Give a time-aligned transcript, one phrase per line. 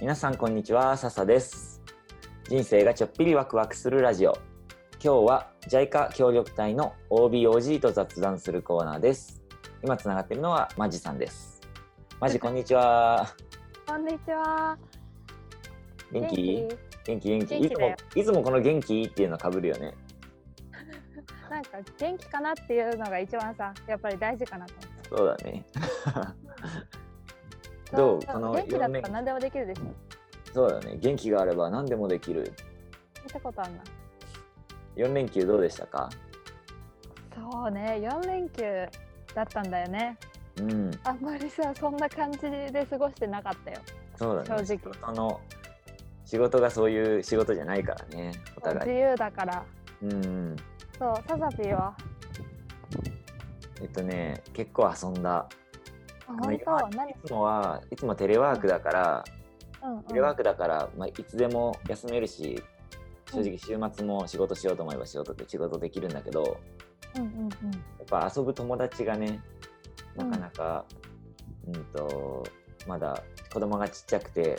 [0.00, 1.82] 皆さんこんにちは笹です。
[2.48, 4.38] 人生がちょっぴりワクワクするラジオ。
[5.02, 9.42] 今日は JICA 協力隊の OBOG と雑談するコーナーです。
[9.82, 11.60] 今つながっているのはマジさんです。
[12.20, 13.34] マジこんにちは。
[13.88, 14.78] こんにちは。
[16.12, 16.68] 元気？
[17.04, 17.28] 元気？
[17.30, 17.58] 元気？
[17.58, 19.94] いつもいつもこの元気っていうのかぶるよね。
[21.50, 24.74] なんか元気かなっていうのが一番さ、やっぱり大事かなと
[25.10, 25.64] 思そうだね。
[25.68, 25.80] って。
[25.80, 26.47] そう
[27.96, 28.20] どう？
[28.26, 29.82] この元気だ4年ったら何でもできるでしょ。
[30.52, 30.96] そうだね。
[30.98, 32.52] 元気があれば何でもできる。
[33.24, 33.82] 見たことあるな。
[34.96, 36.08] 4連休どうでしたか？
[37.34, 38.62] そうね、4連休
[39.34, 40.18] だったんだよね。
[40.58, 40.90] うん。
[41.04, 43.78] あんまりさ、そんな感じで過ごしてなかったよ。
[44.16, 44.48] そうだね。
[44.48, 44.64] 正直。
[44.64, 45.40] 仕事の
[46.24, 48.32] 仕事がそういう仕事じゃないからね。
[48.56, 48.98] お自互い。
[48.98, 49.64] 由だから。
[50.02, 50.56] うん
[50.98, 51.96] そう、サザピーは？
[53.80, 55.48] えっとね結構遊んだ
[56.28, 56.96] あ、の本当？
[56.96, 57.10] 何？
[57.10, 59.24] いつもはいつもテレワークだから、
[59.82, 60.02] うん、うん。
[60.04, 62.62] テレワークだから、まあ、いつでも休めるし
[63.32, 66.58] 正直週末も仕事しようと思えば仕事で仕事できるんだけど
[67.16, 67.46] うんうんうん。
[67.46, 67.48] や
[68.02, 69.40] っぱ遊ぶ友達がね
[70.16, 70.84] なかなか、
[71.66, 72.44] うん、と
[72.86, 74.58] まだ子供がちっちゃくて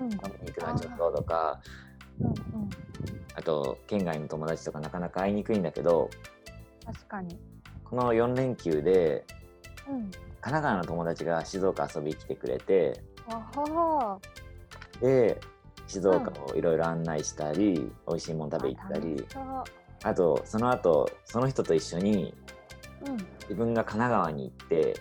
[0.00, 1.60] うん飲みに行くのはちょっととか
[2.20, 2.34] うんうん。
[3.34, 6.10] あと県外の友達とかなかなか会いにくいんだけど
[6.84, 7.38] 確かに。
[7.84, 9.24] この4連休で
[9.88, 10.10] うん。
[10.40, 13.02] 神奈川の友達が静岡遊びに来てくれて
[15.00, 15.40] で
[15.86, 19.26] 静岡をいろいろ案内したり、美味しいもの食べ行ったり
[20.04, 22.34] あとその後その人と一緒に
[23.06, 23.16] うん。
[23.50, 24.96] 自分が神奈川に行って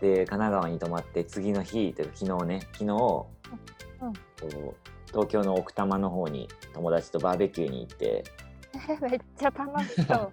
[0.00, 3.26] で神奈川に泊まって次の日というか昨日ね昨日、
[4.02, 4.74] うんと
[5.08, 8.24] 東京の奥多摩の方に友達とバーベキューに行って
[8.88, 10.32] え めっちゃ楽しそう。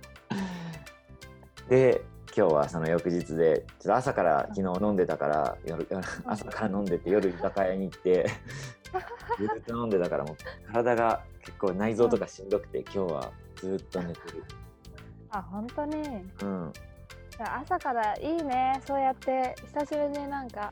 [1.67, 2.03] で
[2.38, 8.28] 今日はその翌日でちょっと朝から昨日飲んでたから夜夜朝から飲んでて夜居酒屋に行って
[9.40, 10.36] ずっと飲んでたからもう
[10.72, 14.44] 体が結構内臓とかしんどくて今日はずっと寝てる。
[15.32, 15.98] あ、本当に？
[16.44, 16.72] うん
[17.39, 18.80] 朝からいいね。
[18.86, 20.72] そうやって久しぶりになんか、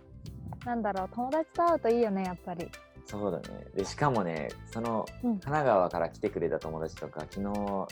[0.65, 2.71] なんだろう、友達と会うといいよね、やっぱり。
[3.05, 7.41] そうだねでしかもねそのうん神奈川から来てくれた友達とか昨日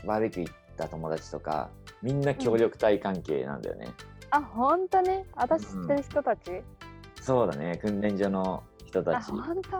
[0.08, 1.70] バーベキュー行った友達とか
[2.02, 3.88] みんな協力隊関係なんだよね、
[4.32, 6.62] あ、本当に私知ってる人たち、
[7.22, 7.78] そうだね。
[7.78, 9.32] 訓練所の人あ、たち。
[9.32, 9.78] 本当？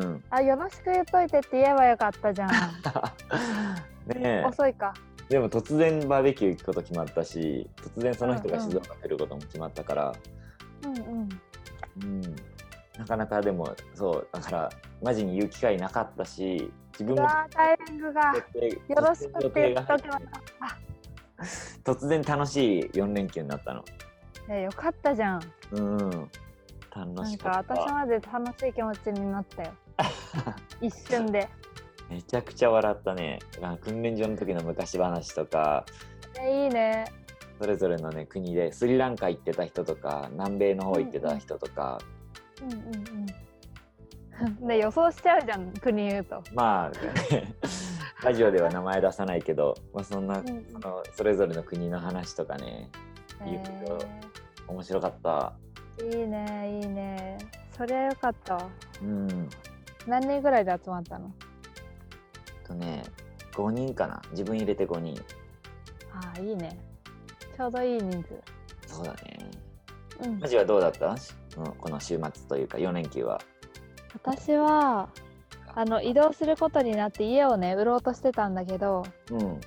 [0.00, 0.24] うん。
[0.28, 2.50] あ、よろしく言っといてって言えばよかったじゃん。
[4.12, 4.44] ねえ。
[4.44, 4.92] 遅いか。
[5.28, 10.12] でも突然バーベキュー行くこと決まったし突然その人が静岡来ることも決まったから、
[10.82, 11.28] うんうん。
[12.02, 12.20] うん。
[12.98, 14.70] なかなかでもそうだから
[15.00, 18.34] マジに言う機会なかったし自分タイミングが。
[18.34, 19.74] よろしくって。
[21.82, 23.82] 突然楽しい4連休になったの
[24.50, 25.42] え、よかったじゃん。
[25.72, 26.30] うん
[26.94, 29.72] 楽しかった私まで楽しい気持ちになったよ。
[30.82, 31.48] 一瞬で。
[32.10, 35.86] めちゃくちゃ笑ったねあ訓練所の時の昔話とか
[36.38, 37.06] えいいね。
[37.58, 41.98] それぞれのね国でスリランカ行ってた人とか南米の方行ってた人とか、
[42.60, 43.26] うんうんうん。
[44.66, 46.42] で予想しちゃうじゃん国言うと。
[46.54, 46.90] まあ
[48.24, 50.66] ラジオでは名前出さないけど、まあ、そんな、うんうん。
[50.74, 52.90] あのそれぞれの国の話とかね
[53.46, 53.60] いいよ
[54.68, 55.52] 面白かった。
[55.98, 57.38] えーいいねいいね。
[57.76, 58.56] そりゃよかった。
[58.56, 58.68] わ。
[59.02, 59.48] うん。
[60.06, 61.30] 何人ぐらいで集まったの？
[62.66, 63.02] とね
[63.52, 64.20] 5人かな。
[64.30, 65.20] 自分入れて5人。
[66.12, 66.78] ああいいね。
[67.56, 68.28] ちょうどいい人数。
[68.86, 69.50] そうだね。
[70.24, 70.38] うん。
[70.40, 71.14] マ、ジはどうだった？
[71.54, 73.40] このこの週末というか4連休は
[74.14, 75.08] 私は
[75.74, 79.60] あの移動することになって家をね売ろうとしてたんだけどうん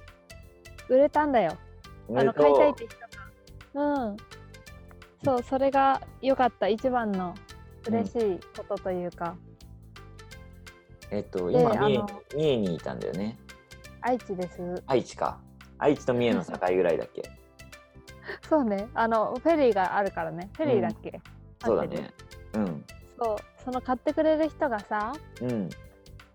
[0.90, 1.58] 売れたんだよ。
[2.08, 2.46] おめでとう。
[2.46, 2.98] あの買いたいって人
[3.74, 4.06] が。
[4.06, 4.18] うん。
[5.24, 6.68] そうそれが良かった。
[6.68, 7.34] 一番の
[7.88, 9.36] 嬉しいことというか、
[11.12, 13.38] えっとで今三重あの三重にいたんだよね。
[14.02, 14.84] 愛知です。
[14.86, 15.40] 愛知か。
[15.80, 17.24] 愛知と三重の境ぐらいだっけ。
[18.50, 18.88] そうね。
[18.94, 20.50] あのフェリーがあるからね。
[20.58, 21.22] フェリーだっけ、
[21.64, 22.14] そうだね。
[22.54, 22.86] うん。
[23.18, 25.70] そうその買ってくれる人がさうん。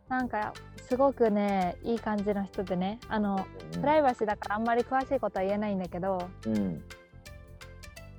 [0.08, 0.54] なんか
[0.88, 6.82] すごくねいい感じの人でねあのプライバシーだからあんまり詳しいことは言えないんだけどうん。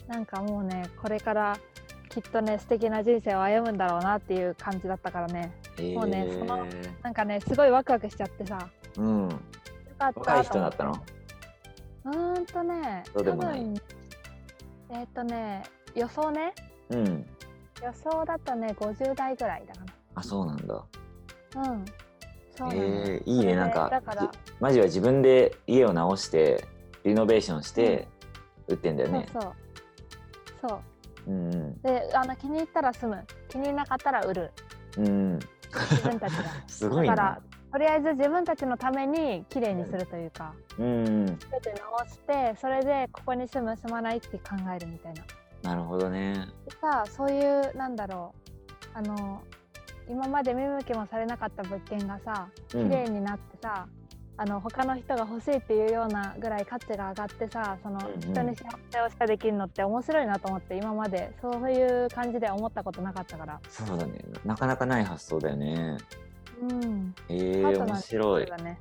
[0.07, 1.57] なんかもうねこれから
[2.09, 5.51] きっとね素敵な人生を歩むんだろうなっていう感じだったからね。
[5.95, 6.65] もうねその
[7.03, 8.69] なんかねすごいワクワクしちゃってさ。
[8.97, 9.29] うん。
[9.29, 9.29] よ
[9.99, 10.93] かった若い人だったの？
[12.05, 13.59] うーんとねそうでもない。
[13.59, 13.75] 多分
[14.91, 15.63] えーっ、とね
[15.93, 16.53] 予想ね。
[16.89, 17.25] うん
[17.83, 19.81] 予想だとね50代ぐらいだか
[20.15, 20.83] あそうなんだ。
[21.55, 21.85] なうん。
[22.57, 23.55] そうえー、いいね。
[23.55, 26.67] なんかだからじマジは自分で家を直して
[27.03, 28.07] リノベーションして
[28.67, 29.27] 売ってんだよね。
[29.31, 29.53] そうそう。
[30.69, 30.75] そ
[31.27, 31.81] ううんうん。
[31.81, 33.25] であの気に入ったら住む。
[33.47, 34.51] 気に入らなかったら売る。
[34.97, 35.39] うん
[35.71, 36.43] 自分たちが。
[36.67, 37.41] すごいなだから
[37.71, 41.25] とりあえず自分たちのために綺麗にするというか、うん。
[41.25, 45.23] 全て直してそれでここに住む住まないって考えるみたいな
[45.69, 46.47] なるほどね。
[46.65, 48.33] でさそういうなんだろ
[48.95, 48.97] う。
[48.97, 49.43] あの
[50.09, 52.89] 今まで見向きもされなかった物件がさうん。
[52.89, 53.87] 綺麗になってさ、
[54.37, 58.19] あの他の人が欲しいっていうようなぐらい価値が上がってさそのうんうん。
[58.19, 63.59] 人に幸せをしかできるのって面白いなと思って今までそういう感じでは思ったことなかったから。
[63.69, 64.25] そうだね。
[64.43, 65.97] なかなかない発想だよね。
[66.61, 67.13] うん。
[67.29, 68.47] えー、面白い。
[68.47, 68.79] だね。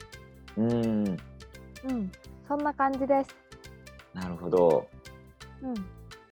[0.57, 1.07] うん。
[1.07, 2.13] うん。
[2.49, 3.37] そんな感じです。
[4.15, 4.89] なるほど。
[5.63, 5.98] うん